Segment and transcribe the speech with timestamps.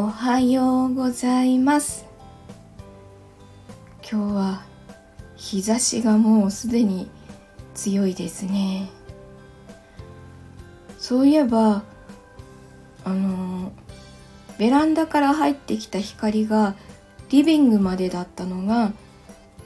[0.00, 2.06] おはようございます。
[4.10, 4.62] 今日は
[5.36, 7.10] 日差しがもうすでに
[7.74, 8.88] 強いですね。
[10.98, 11.82] そういえば
[13.04, 13.72] あの
[14.56, 16.76] ベランダから入ってきた光が
[17.28, 18.94] リビングまでだったのが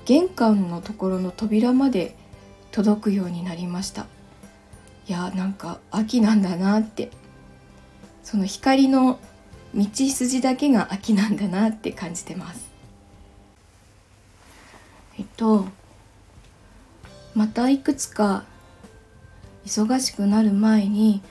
[0.05, 2.17] 玄関のところの扉まで
[2.73, 4.09] 届くようになりました。
[5.07, 7.13] いやなんか秋なんだなって。
[8.25, 9.21] その光の
[9.75, 12.69] 道筋だけが秋なんだなって感じてます。
[15.19, 15.67] えっと
[17.35, 18.45] またいくつか
[19.67, 21.23] 忙しくなる前に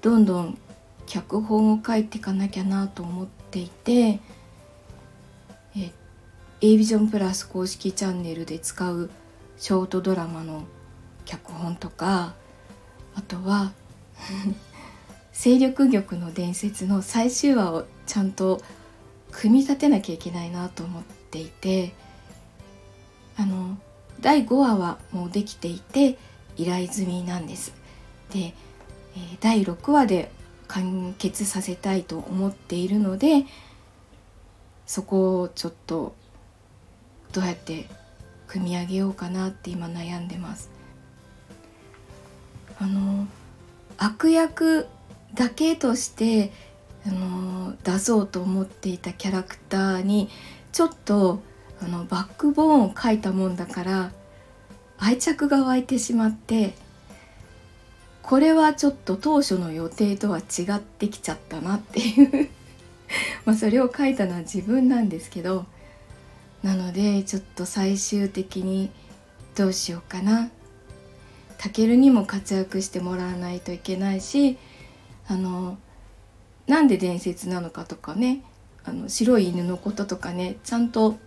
[0.00, 0.58] どんどん
[1.06, 4.20] 脚本を書いていかなきゃなと思っていて
[5.76, 5.92] え
[6.60, 9.10] A ビジョンプラス公式チャンネルで使う
[9.58, 10.64] ショートドラマの
[11.24, 12.34] 脚本とか
[13.14, 13.72] あとは
[15.42, 18.60] 勢力玉の伝説の最終話をちゃんと
[19.30, 21.94] 組み立てなきゃいけないなと思っていて
[23.38, 23.78] あの
[24.20, 26.18] 第5話はもうできていて
[26.58, 27.72] 依頼済みなんです。
[28.34, 30.30] で、えー、第6話で
[30.68, 33.46] 完結させたいと思っているので
[34.84, 36.14] そこをちょっと
[37.32, 37.88] どうやって
[38.46, 40.68] 組み上げようかなって今悩んでます。
[42.78, 43.26] あの
[43.96, 44.86] 悪役
[45.34, 46.52] だけとして
[47.06, 50.28] あの出そうと思っていたキャラクターに
[50.72, 51.40] ちょっと
[51.82, 54.12] あのバックボーンを描いたもんだから
[54.98, 56.74] 愛着が湧いてしまって
[58.22, 62.48] これはちょっと当初の予定とは違ってきちゃったなっていう。
[63.44, 65.66] まそれを書いたのは自分なんですけど
[66.62, 68.90] なのでちょっと最終的に
[69.56, 70.50] どうしようかな。
[71.58, 74.56] たけるにも活躍してもらわないといけないし
[75.30, 75.78] あの
[76.66, 78.42] なんで伝説なのかとかね
[78.84, 81.18] あの白い犬のこととかねちゃんと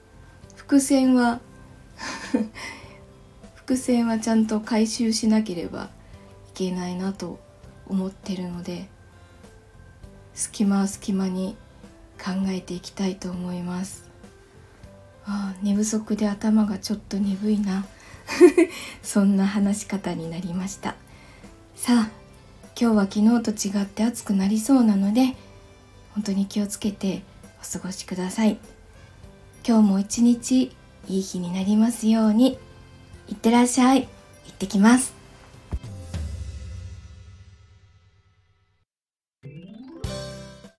[0.57, 1.39] 伏線は
[3.55, 5.87] 伏線はちゃんと回収しなければい
[6.53, 7.39] けないなと
[7.87, 8.89] 思ってるので
[10.33, 11.55] 隙間隙間に
[12.21, 14.09] 考えていきたいと思います。
[15.25, 17.85] ああ寝不足で頭がちょっと鈍いな。
[19.01, 20.95] そんな話し方になりました。
[21.75, 22.22] さあ
[22.79, 25.35] 今日は昨日と違って暑くなりそうなので
[26.13, 27.21] 本当に気をつけて
[27.61, 28.57] お過ごしください。
[29.65, 30.75] 今日も一日
[31.07, 32.57] いい日になりますように。
[33.29, 34.01] いってらっしゃい。
[34.01, 34.07] 行
[34.51, 35.22] ってきます。